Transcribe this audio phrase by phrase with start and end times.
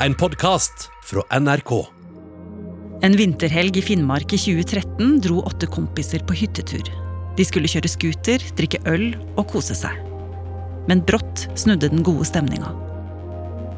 [0.00, 1.70] En podkast fra NRK.
[3.02, 6.84] En vinterhelg i Finnmark i 2013 dro åtte kompiser på hyttetur.
[7.38, 9.06] De skulle kjøre scooter, drikke øl
[9.38, 9.96] og kose seg.
[10.84, 12.74] Men brått snudde den gode stemninga.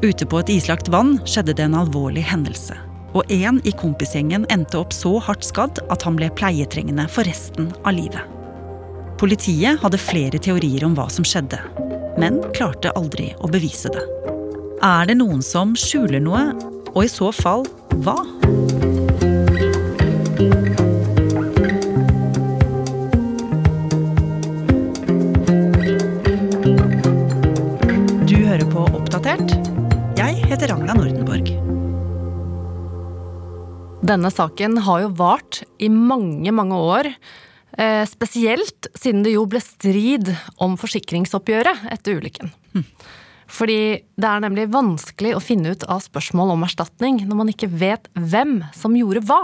[0.03, 2.75] Ute på et islagt vann skjedde det en alvorlig hendelse.
[3.15, 7.71] Og en i kompisgjengen endte opp så hardt skadd at han ble pleietrengende for resten
[7.85, 8.27] av livet.
[9.23, 11.63] Politiet hadde flere teorier om hva som skjedde,
[12.19, 14.03] men klarte aldri å bevise det.
[14.79, 16.39] Er det noen som skjuler noe,
[16.93, 17.65] og i så fall
[17.99, 18.15] hva?
[28.23, 29.51] Du hører på Oppdatert.
[30.15, 31.51] Jeg heter Ragna Nordenborg.
[33.99, 37.11] Denne saken har jo vart i mange, mange år.
[37.75, 42.55] Eh, spesielt siden det jo ble strid om forsikringsoppgjøret etter ulykken.
[43.49, 43.81] Fordi
[44.19, 48.09] det er nemlig vanskelig å finne ut av spørsmål om erstatning når man ikke vet
[48.13, 49.41] hvem som gjorde hva.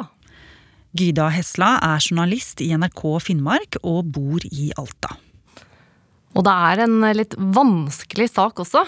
[0.95, 5.17] Gyda Hesla er journalist i NRK Finnmark og bor i Alta.
[6.35, 8.83] Og det er en litt vanskelig sak også.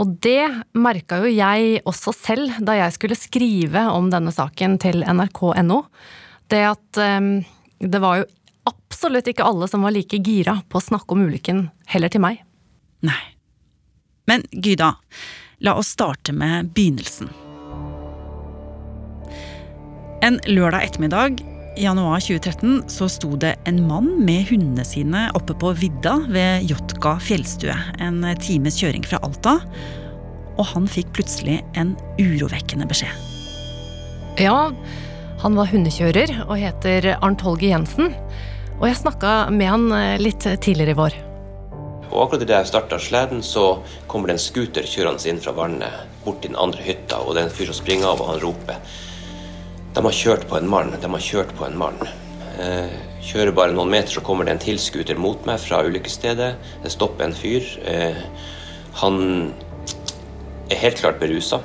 [0.00, 0.42] Og det
[0.74, 5.84] merka jo jeg også selv da jeg skulle skrive om denne saken til nrk.no.
[6.50, 7.36] Det at um,
[7.78, 8.26] det var jo
[8.68, 12.42] absolutt ikke alle som var like gira på å snakke om ulykken, heller til meg.
[13.04, 13.33] Nei.
[14.24, 14.94] Men Gyda,
[15.58, 17.28] la oss starte med begynnelsen.
[20.24, 21.42] En lørdag ettermiddag
[21.76, 26.70] i januar 2013 så sto det en mann med hundene sine oppe på vidda ved
[26.70, 29.58] Jotka fjellstue, en times kjøring fra Alta,
[30.54, 33.12] og han fikk plutselig en urovekkende beskjed.
[34.40, 34.70] Ja,
[35.42, 38.14] han var hundekjører og heter Arnt Holger Jensen.
[38.80, 41.23] Og jeg snakka med han eh, litt tidligere i vår.
[42.10, 46.20] Og akkurat idet jeg starta sleden, så kommer det en scooter kjørende inn fra vannet
[46.24, 48.42] bort til den andre hytta, og det er en fyr som springer av, og han
[48.44, 49.00] roper.
[49.94, 52.00] De har kjørt på en mann, de har kjørt på en mann.
[52.60, 56.50] Eh, kjører bare noen meter, så kommer det en til scooter mot meg fra ulykkesstedet.
[56.82, 57.68] Det stopper en fyr.
[57.86, 58.18] Eh,
[59.00, 59.22] han
[60.70, 61.60] er helt klart berusa.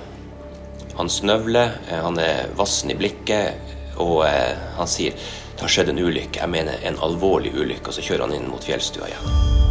[0.97, 5.16] Han snøvler, eh, han er vassen i blikket, og eh, han sier
[5.59, 6.40] det har skjedd en ulykke.
[6.40, 9.69] Jeg mener en alvorlig ulykke, og så kjører han inn mot fjellstua igjen.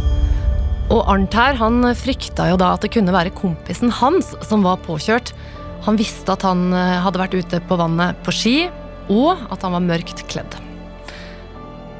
[0.89, 4.81] Og Arnt her, han frykta jo da at det kunne være kompisen hans som var
[4.87, 5.35] påkjørt.
[5.85, 8.55] Han visste at han eh, hadde vært ute på vannet på ski,
[9.09, 10.57] og at han var mørkt kledd.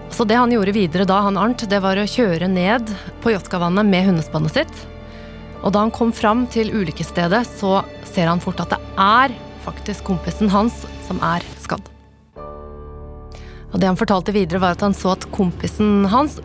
[0.09, 2.89] Så det han gjorde videre da, han Arnt, det var å kjøre ned
[3.21, 4.81] på Jotkavannet med hundespannet sitt.
[5.61, 10.09] Og da han kom fram til ulykkesstedet, så ser han fort at det er faktisk
[10.09, 11.85] kompisen hans som er skadd.
[13.69, 16.39] Og det han fortalte videre, var at han så at kompisen hans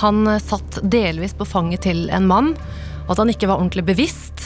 [0.00, 2.52] han satt delvis på fanget til en mann,
[3.06, 4.44] og at han ikke var ordentlig bevisst.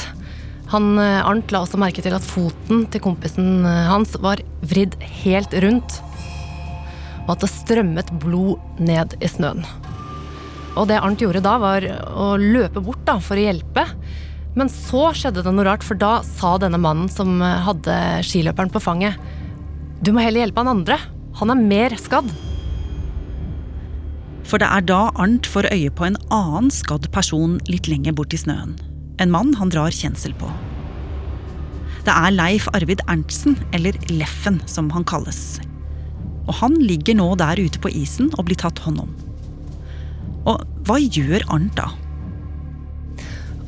[0.71, 4.95] Han, Arnt la også merke til at foten til kompisen hans var vridd
[5.25, 5.97] helt rundt,
[7.27, 9.65] og at det strømmet blod ned i snøen.
[10.79, 13.85] Og det Arnt gjorde da, var å løpe bort da, for å hjelpe.
[14.59, 17.97] Men så skjedde det noe rart, for da sa denne mannen som hadde
[18.27, 19.19] skiløperen på fanget,
[20.01, 20.97] du må heller hjelpe han andre.
[21.43, 22.31] Han er mer skadd.
[24.49, 28.35] For det er da Arnt får øye på en annen skadd person litt lenger bort
[28.35, 28.77] i snøen.
[29.21, 30.49] En mann han drar kjensel på.
[32.07, 35.61] Det er Leif Arvid Erntsen, eller Leffen som han kalles.
[36.49, 39.11] Og han ligger nå der ute på isen og blir tatt hånd om.
[40.49, 41.91] Og hva gjør Arnt da?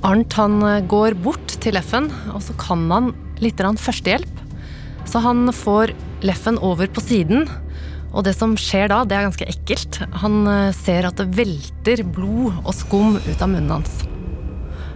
[0.03, 0.59] Arnt han
[0.91, 3.13] går bort til Leffen, og så kan han
[3.45, 4.41] litt førstehjelp.
[5.07, 5.93] Så han får
[6.25, 7.47] Leffen over på siden,
[8.13, 10.01] og det som skjer da, det er ganske ekkelt.
[10.23, 10.45] Han
[10.77, 14.03] ser at det velter blod og skum ut av munnen hans.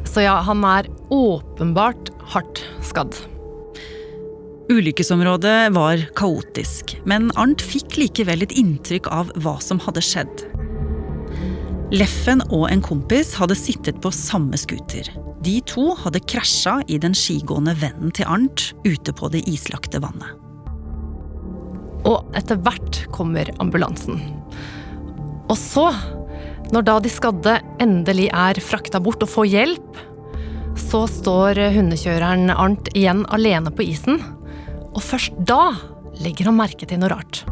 [0.07, 3.17] Så ja, han er åpenbart hardt skadd.
[4.67, 10.43] Ulykkesområdet var kaotisk, men Arnt fikk likevel et inntrykk av hva som hadde skjedd.
[11.95, 15.07] Leffen og en kompis hadde sittet på samme scooter.
[15.47, 20.46] De to hadde krasja i den skigående vennen til Arnt ute på det islagte vannet.
[22.07, 24.21] Og etter hvert kommer ambulansen.
[25.51, 25.89] Og så,
[26.75, 30.01] når da de skadde endelig er frakta bort og får hjelp,
[30.77, 34.21] så står hundekjøreren Arnt igjen alene på isen.
[34.93, 35.75] Og først da
[36.23, 37.43] legger han merke til noe rart.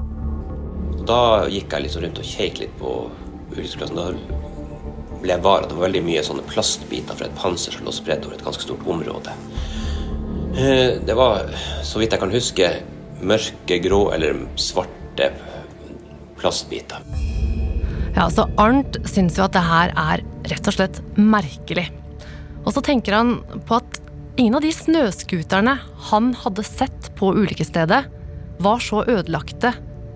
[1.05, 2.93] Da gikk jeg liksom rundt og kjekk litt på
[3.53, 3.99] ulykkesplassen.
[3.99, 7.85] Da ble jeg var at det var veldig mye sånne plastbiter fra et panser som
[7.87, 9.35] lå spredd over et ganske stort område.
[10.55, 11.51] Eh, Det var,
[11.83, 12.71] så vidt jeg kan huske,
[13.23, 15.31] mørke, grå eller svarte
[16.41, 17.05] plastbiter.
[18.15, 21.89] Ja, så Arnt syns jo at det her er rett og slett merkelig.
[22.65, 23.99] Og så tenker han på at
[24.39, 25.77] ingen av de snøskuterne
[26.11, 28.05] han hadde sett på ulykkesstedet,
[28.63, 29.73] var så ødelagte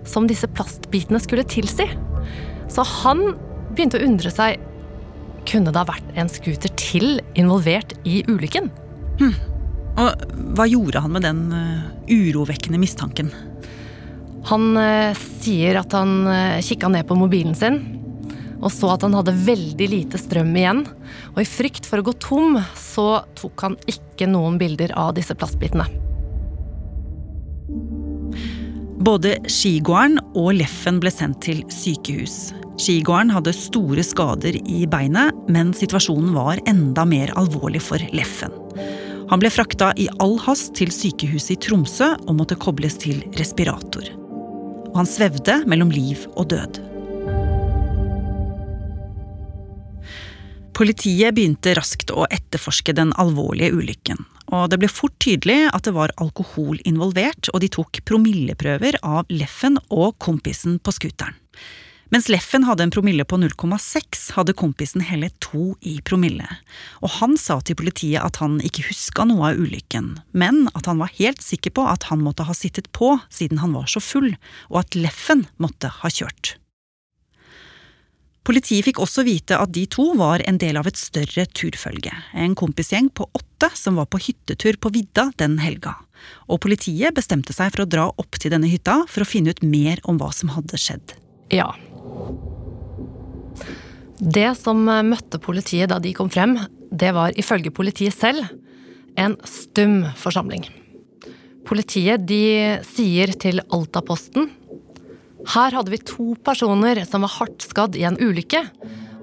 [0.07, 1.89] som disse plastbitene skulle tilsi.
[2.71, 3.33] Så han
[3.73, 4.63] begynte å undre seg
[5.49, 8.69] kunne det ha vært en scooter til involvert i ulykken.
[9.19, 9.33] Hm.
[9.99, 10.25] Og
[10.55, 13.31] hva gjorde han med den uh, urovekkende mistanken?
[14.49, 17.81] Han uh, sier at han uh, kikka ned på mobilen sin
[18.59, 20.83] og så at han hadde veldig lite strøm igjen.
[21.33, 25.35] Og i frykt for å gå tom, så tok han ikke noen bilder av disse
[25.37, 25.87] plastbitene.
[28.99, 32.49] Både skigåeren og Leffen ble sendt til sykehus.
[32.79, 38.51] Skigåeren hadde store skader i beinet, men situasjonen var enda mer alvorlig for Leffen.
[39.29, 44.07] Han ble frakta i all hast til sykehuset i Tromsø og måtte kobles til respirator.
[44.89, 46.79] Og han svevde mellom liv og død.
[50.79, 54.23] Politiet begynte raskt å etterforske den alvorlige ulykken.
[54.55, 59.29] Og det ble fort tydelig at det var alkohol involvert, og de tok promilleprøver av
[59.29, 61.37] Leffen og kompisen på scooteren.
[62.09, 66.47] Mens Leffen hadde en promille på 0,6, hadde kompisen hele to i promille.
[67.05, 71.01] Og han sa til politiet at han ikke huska noe av ulykken, men at han
[71.01, 74.33] var helt sikker på at han måtte ha sittet på siden han var så full,
[74.73, 76.55] og at Leffen måtte ha kjørt.
[78.49, 82.55] Politiet fikk også vite at de to var en del av et større turfølge, en
[82.57, 85.93] kompisgjeng på åtte som var på hyttetur på vidda den helga.
[86.49, 89.61] Og politiet bestemte seg for å dra opp til denne hytta for å finne ut
[89.61, 91.13] mer om hva som hadde skjedd.
[91.53, 91.69] Ja.
[94.19, 96.57] Det som møtte politiet da de kom frem,
[96.91, 98.43] det var ifølge politiet selv
[99.19, 100.65] en stum forsamling.
[101.67, 104.49] Politiet de sier til Altaposten
[105.47, 108.61] her hadde vi to personer som var hardt skadd i en ulykke.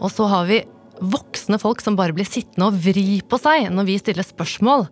[0.00, 0.62] Og så har vi
[0.97, 4.87] voksne folk som bare blir sittende og vri på seg når vi stiller spørsmål,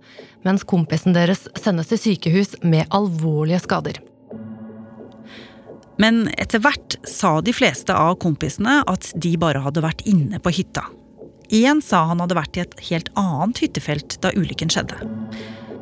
[0.44, 4.02] mens kompisen deres sendes til sykehus med alvorlige skader.
[6.02, 10.52] Men etter hvert sa de fleste av kompisene at de bare hadde vært inne på
[10.54, 10.88] hytta.
[11.54, 14.96] Én sa han hadde vært i et helt annet hyttefelt da ulykken skjedde.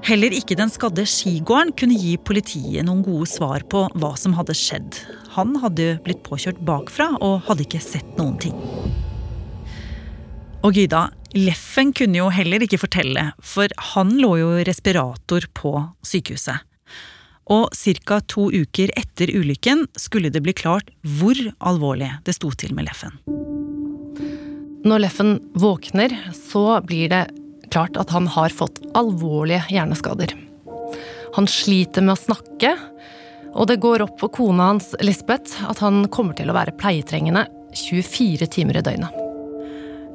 [0.03, 4.57] Heller ikke den skadde skigåeren kunne gi politiet noen gode svar på hva som hadde
[4.59, 4.99] skjedd.
[5.37, 8.57] Han hadde blitt påkjørt bakfra og hadde ikke sett noen ting.
[10.63, 11.07] Og Gyda,
[11.39, 15.73] Leffen kunne jo heller ikke fortelle, for han lå jo respirator på
[16.05, 16.67] sykehuset.
[17.51, 18.21] Og ca.
[18.21, 23.19] to uker etter ulykken skulle det bli klart hvor alvorlig det sto til med Leffen.
[24.87, 27.27] Når Leffen våkner, så blir det
[27.71, 30.35] klart at han har fått alvorlige hjerneskader.
[31.35, 32.75] Han sliter med å snakke,
[33.55, 37.47] og det går opp for kona hans Lisbeth at han kommer til å være pleietrengende
[37.77, 39.19] 24 timer i døgnet.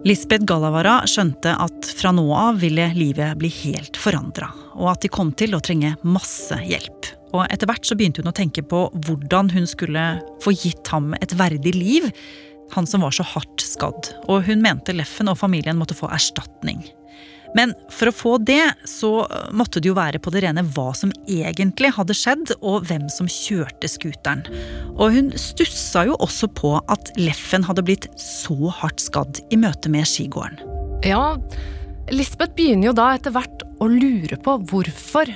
[0.05, 5.11] Lisbeth Galavara skjønte at fra nå av ville livet bli helt forandra, og at de
[5.11, 7.16] kom til å trenge masse hjelp.
[7.35, 10.05] Og etter hvert så begynte hun å tenke på hvordan hun skulle
[10.43, 12.11] få gitt ham et verdig liv,
[12.75, 16.81] han som var så hardt skadd, og hun mente Leffen og familien måtte få erstatning.
[17.55, 19.09] Men for å få det, så
[19.55, 23.29] måtte det jo være på det rene hva som egentlig hadde skjedd, og hvem som
[23.31, 24.43] kjørte scooteren.
[24.97, 29.91] Og hun stussa jo også på at Leffen hadde blitt så hardt skadd i møte
[29.93, 30.59] med skigåeren.
[31.07, 31.37] Ja,
[32.11, 35.31] Lisbeth begynner jo da etter hvert å lure på hvorfor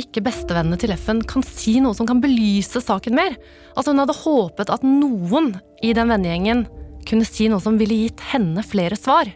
[0.00, 3.36] ikke bestevennene til Leffen kan si noe som kan belyse saken mer.
[3.74, 6.64] Altså Hun hadde håpet at noen i den vennegjengen
[7.08, 9.30] kunne si noe som ville gitt henne flere svar.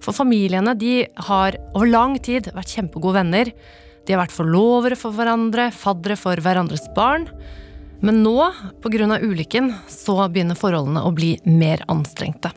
[0.00, 3.52] For familiene de har over lang tid vært kjempegode venner.
[4.06, 7.28] De har vært forlovere for hverandre, faddere for hverandres barn.
[8.00, 8.36] Men nå,
[8.80, 9.20] pga.
[9.20, 12.54] ulykken, så begynner forholdene å bli mer anstrengte.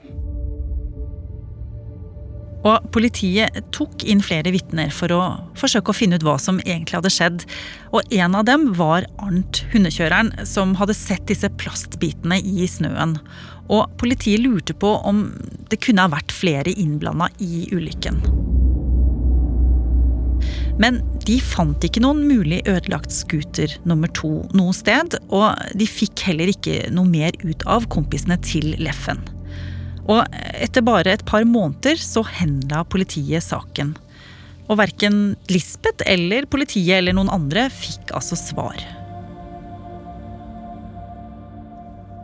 [2.63, 5.21] Og politiet tok inn flere vitner for å
[5.59, 7.43] forsøke å finne ut hva som egentlig hadde skjedd.
[7.91, 13.17] Og en av dem var Arnt, hundekjøreren, som hadde sett disse plastbitene i snøen.
[13.67, 15.25] Og politiet lurte på om
[15.71, 18.23] det kunne ha vært flere innblanda i ulykken.
[20.81, 26.25] Men de fant ikke noen mulig ødelagt scooter nummer to noe sted, og de fikk
[26.29, 29.21] heller ikke noe mer ut av kompisene til Leffen.
[30.11, 30.23] Og
[30.59, 33.93] etter bare et par måneder så henla politiet saken.
[34.67, 38.79] Og verken Lisbeth eller politiet eller noen andre fikk altså svar.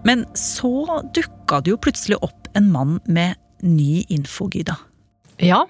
[0.07, 4.77] Men så dukka det jo plutselig opp en mann med ny info, Gyda.
[5.43, 5.65] Ja.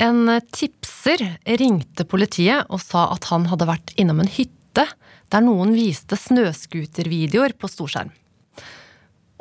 [0.00, 1.22] En tipser
[1.60, 4.86] ringte politiet og sa at han hadde vært innom en hytte
[5.32, 8.12] der noen viste snøscootervideoer på storskjerm.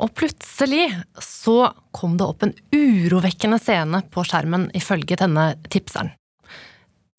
[0.01, 0.87] Og plutselig
[1.21, 6.13] så kom det opp en urovekkende scene på skjermen, ifølge denne tipseren.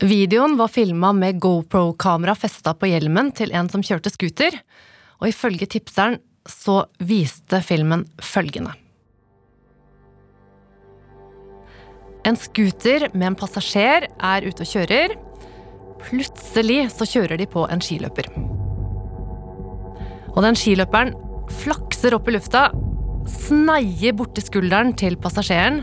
[0.02, 4.56] Videoen var filma med GoPro-kamera festa på hjelmen til en som kjørte scooter,
[5.22, 6.18] og ifølge tipseren
[6.50, 8.74] så viste filmen følgende.
[12.24, 15.14] En scooter med en passasjer er ute og kjører.
[16.00, 18.30] Plutselig så kjører de på en skiløper.
[20.34, 21.12] Og den skiløperen
[21.62, 22.68] flakser opp i lufta,
[23.30, 25.82] sneier borti skulderen til passasjeren,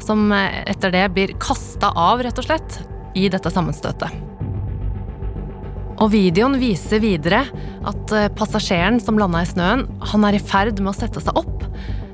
[0.00, 2.80] som etter det blir kasta av, rett og slett,
[3.18, 4.10] i dette sammenstøtet.
[6.00, 7.42] Og videoen viser videre
[7.86, 11.66] at passasjeren som landa i snøen, han er i ferd med å sette seg opp,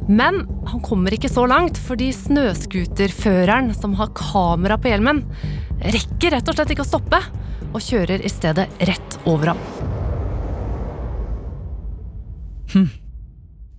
[0.07, 5.25] men han kommer ikke så langt, fordi snøscooterføreren som har kamera på hjelmen,
[5.83, 7.23] rekker rett og slett ikke å stoppe,
[7.73, 9.96] og kjører i stedet rett over ham.
[12.75, 12.89] Hm.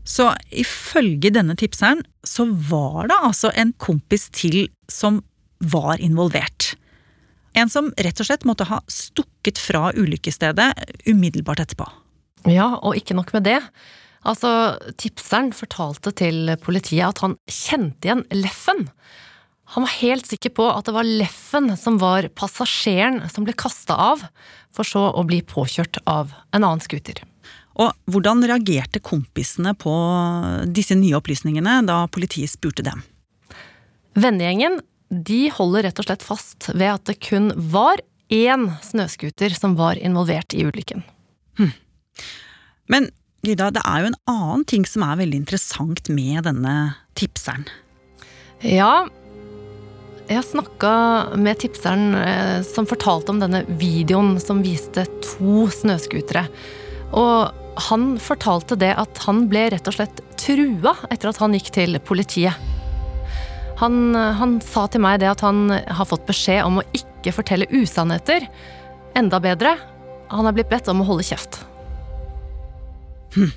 [0.08, 5.22] Så ifølge denne tipseren så var det altså en kompis til som
[5.60, 6.75] var involvert.
[7.58, 10.70] En som rett og slett måtte ha stukket fra ulykkesstedet
[11.10, 11.88] umiddelbart etterpå.
[12.48, 13.60] Ja, og ikke nok med det.
[14.27, 18.88] Altså, tipseren fortalte til politiet at han kjente igjen Leffen.
[19.75, 23.98] Han var helt sikker på at det var Leffen som var passasjeren som ble kasta
[24.13, 24.24] av,
[24.72, 27.20] for så å bli påkjørt av en annen scooter.
[27.77, 29.93] Og hvordan reagerte kompisene på
[30.74, 33.03] disse nye opplysningene da politiet spurte dem?
[34.17, 38.01] Vennegjengen de holder rett og slett fast ved at det kun var
[38.34, 41.05] én snøscooter som var involvert i ulykken.
[41.62, 41.72] Hm.
[42.91, 43.10] Men
[43.46, 46.74] Gyda, det er jo en annen ting som er veldig interessant med denne
[47.15, 47.67] tipseren.
[48.65, 49.05] Ja,
[50.27, 50.91] jeg snakka
[51.39, 56.48] med tipseren eh, som fortalte om denne videoen som viste to snøscootere.
[57.15, 61.72] Og han fortalte det at han ble rett og slett trua etter at han gikk
[61.75, 62.57] til politiet.
[63.77, 67.69] Han, han sa til meg det at han har fått beskjed om å ikke fortelle
[67.69, 68.48] usannheter.
[69.17, 69.75] Enda bedre,
[70.34, 71.62] han er blitt bedt om å holde kjeft.
[73.36, 73.53] Hm.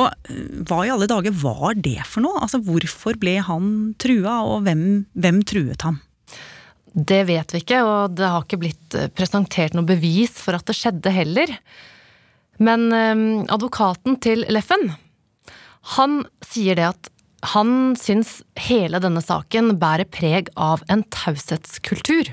[0.00, 2.40] Og eh, hva i alle dager var det for noe?
[2.40, 6.00] Altså, Hvorfor ble han trua, og hvem, hvem truet ham?
[6.88, 10.64] Det vet vi ikke, og det har ikke blitt eh, presentert noe bevis for at
[10.68, 11.52] det skjedde heller.
[12.62, 14.90] Men eh, advokaten til Leffen,
[15.98, 17.12] han sier det at
[17.54, 22.32] han syns hele denne saken bærer preg av en taushetskultur.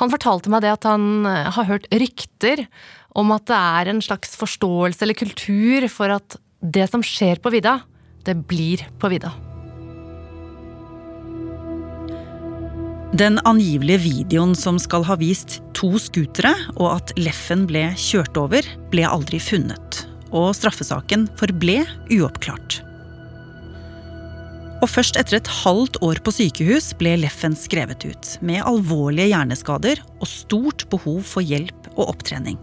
[0.00, 2.64] Han fortalte meg det at han har hørt rykter
[3.18, 7.52] om at det er en slags forståelse eller kultur for at det som skjer på
[7.52, 7.80] vidda,
[8.24, 9.49] det blir på vidda.
[13.10, 18.62] Den angivelige videoen som skal ha vist to scootere og at Leffen ble kjørt over,
[18.92, 21.80] ble aldri funnet, og straffesaken forble
[22.14, 22.78] uoppklart.
[24.80, 30.06] Og først etter et halvt år på sykehus ble Leffen skrevet ut, med alvorlige hjerneskader
[30.20, 32.62] og stort behov for hjelp og opptrening.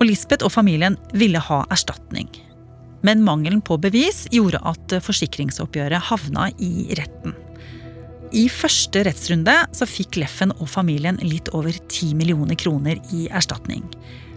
[0.00, 2.32] Og Lisbeth og familien ville ha erstatning.
[3.04, 7.36] Men mangelen på bevis gjorde at forsikringsoppgjøret havna i retten.
[8.34, 13.84] I første rettsrunde så fikk Leffen og familien litt over 10 millioner kroner i erstatning.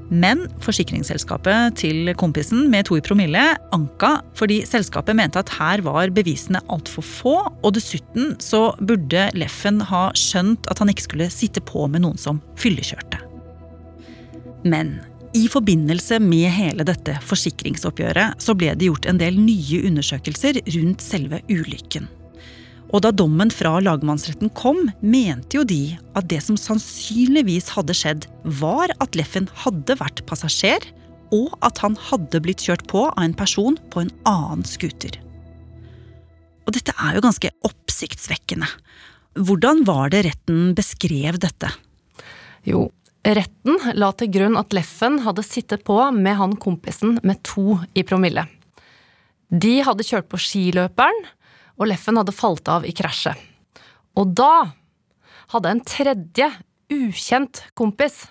[0.07, 3.41] Men forsikringsselskapet til kompisen med to i promille
[3.75, 9.81] anka fordi selskapet mente at her var bevisene altfor få, og dessuten så burde Leffen
[9.89, 13.19] ha skjønt at han ikke skulle sitte på med noen som fyllekjørte.
[14.67, 14.99] Men
[15.35, 21.03] i forbindelse med hele dette forsikringsoppgjøret så ble det gjort en del nye undersøkelser rundt
[21.03, 22.07] selve ulykken.
[22.95, 28.27] Og da dommen fra lagmannsretten kom, mente jo de at det som sannsynligvis hadde skjedd,
[28.61, 30.85] var at Leffen hadde vært passasjer,
[31.35, 35.19] og at han hadde blitt kjørt på av en person på en annen scooter.
[36.67, 38.69] Og dette er jo ganske oppsiktsvekkende.
[39.37, 41.69] Hvordan var det retten beskrev dette?
[42.67, 42.87] Jo,
[43.27, 48.05] Retten la til grunn at Leffen hadde sittet på med han kompisen med to i
[48.07, 48.45] promille.
[49.51, 51.25] De hadde kjørt på skiløperen,
[51.77, 53.37] og Leffen hadde falt av i krasjet.
[54.17, 54.73] Og da
[55.53, 56.49] hadde en tredje,
[56.91, 58.25] ukjent kompis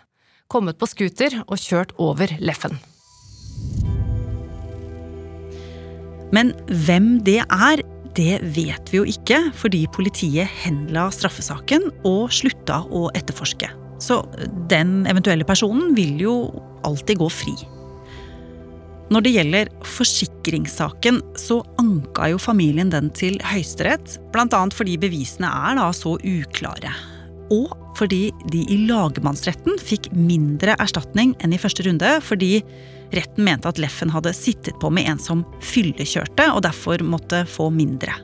[0.51, 2.79] kommet på scooter og kjørt over Leffen.
[6.35, 6.53] Men
[6.87, 7.83] hvem det er,
[8.17, 13.69] det vet vi jo ikke, fordi politiet henla straffesaken og slutta å etterforske.
[14.03, 14.21] Så
[14.71, 16.37] den eventuelle personen vil jo
[16.85, 17.55] alltid gå fri.
[19.07, 24.63] Når det gjelder forsikringssaken, så anka jo familien den til Høyesterett, bl.a.
[24.75, 26.91] fordi bevisene er da så uklare.
[27.55, 32.59] Og fordi de i lagmannsretten fikk mindre erstatning enn i første runde, fordi
[33.15, 37.71] retten mente at Leffen hadde sittet på med en som fyllekjørte, og derfor måtte få
[37.71, 38.17] mindre.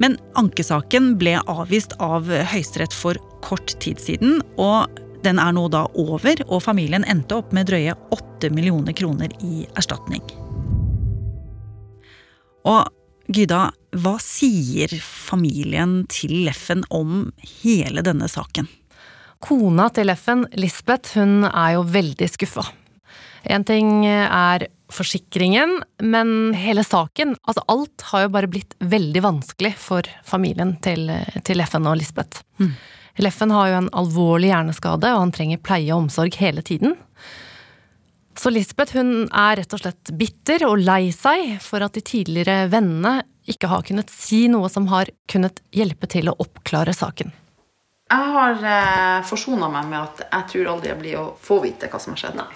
[0.00, 5.84] Men ankesaken ble avvist av Høyesterett for kort tid siden, og den er nå da
[5.98, 10.24] over, og familien endte opp med drøye 8 millioner kroner i erstatning.
[12.68, 12.88] Og
[13.30, 13.68] Gyda,
[14.02, 17.28] hva sier familien til Leffen om
[17.62, 18.66] hele denne saken?
[19.40, 22.66] Kona til Leffen, Lisbeth, hun er jo veldig skuffa.
[23.46, 29.72] En ting er forsikringen, men hele saken, altså alt, har jo bare blitt veldig vanskelig
[29.78, 31.06] for familien til,
[31.46, 32.42] til Leffen og Lisbeth.
[32.58, 32.74] Mm.
[33.18, 36.94] Leffen har jo en alvorlig hjerneskade, og han trenger pleie og omsorg hele tiden.
[38.38, 42.70] Så Lisbeth hun er rett og slett bitter og lei seg for at de tidligere
[42.72, 43.18] vennene
[43.50, 47.32] ikke har kunnet si noe som har kunnet hjelpe til å oppklare saken.
[48.10, 51.90] Jeg har eh, forsona meg med at jeg tror aldri jeg blir å få vite
[51.90, 52.38] hva som har skjedd.
[52.40, 52.48] Nei.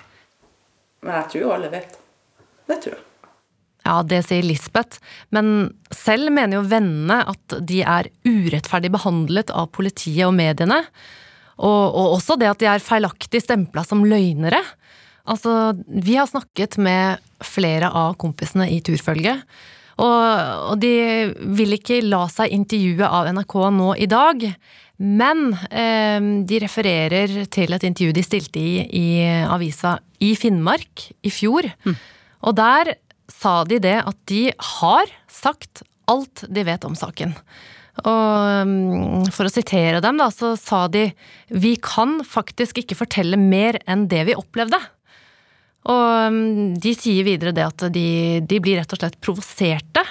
[1.04, 1.98] Men jeg tror jo alle vet.
[2.70, 3.04] Det tror jeg.
[3.84, 5.02] Ja, det sier Lisbeth,
[5.34, 10.80] men selv mener jo vennene at de er urettferdig behandlet av politiet og mediene.
[11.60, 14.62] Og, og også det at de er feilaktig stempla som løgnere.
[15.28, 19.44] Altså, vi har snakket med flere av kompisene i turfølget.
[20.00, 20.24] Og,
[20.72, 20.94] og de
[21.54, 24.48] vil ikke la seg intervjue av NRK nå i dag.
[25.04, 29.06] Men eh, de refererer til et intervju de stilte i i
[29.44, 31.68] avisa i Finnmark i fjor.
[31.84, 31.96] Mm.
[32.44, 32.94] Og der
[33.34, 34.48] sa de det at de
[34.78, 37.34] har sagt alt de vet om saken.
[38.02, 41.06] Og mm, for å sitere dem, da, så sa de
[41.54, 44.80] vi kan faktisk ikke fortelle mer enn det vi opplevde.
[45.84, 50.04] Og mm, de sier videre det at de, de blir rett og slett provoserte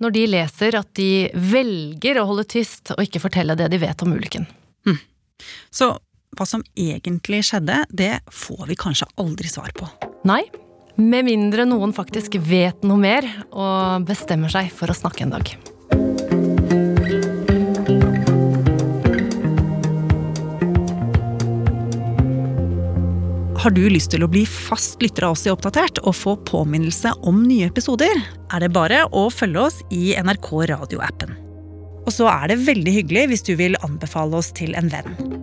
[0.00, 4.02] når de leser at de velger å holde tyst og ikke fortelle det de vet
[4.02, 4.46] om ulykken.
[4.88, 4.96] Hm.
[5.68, 5.92] Så
[6.38, 9.88] hva som egentlig skjedde, det får vi kanskje aldri svar på.
[10.28, 10.42] Nei,
[11.00, 15.54] med mindre noen faktisk vet noe mer og bestemmer seg for å snakke en dag.
[23.60, 27.12] Har du lyst til å bli fast lytter av oss i Oppdatert og få påminnelse
[27.28, 31.36] om nye episoder, er det bare å følge oss i NRK radioappen.
[32.06, 35.39] Og så er det veldig hyggelig hvis du vil anbefale oss til en venn.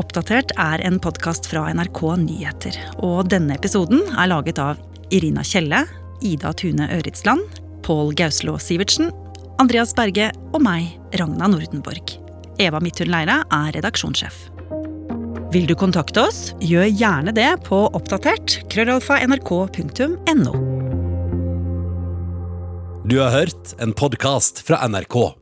[0.00, 2.76] Oppdatert er en podkast fra NRK Nyheter.
[3.04, 4.80] Og denne episoden er laget av
[5.12, 5.82] Irina Kjelle,
[6.24, 7.44] Ida Tune Øritsland,
[7.84, 9.10] Pål Gauslå Sivertsen,
[9.60, 12.14] Andreas Berge og meg, Ragna Nordenborg.
[12.62, 14.46] Eva Midthun Leira er redaksjonssjef.
[15.52, 20.56] Vil du kontakte oss, gjør gjerne det på oppdatert krøllalfa nrk.no.
[23.04, 25.41] Du har hørt en podkast fra NRK.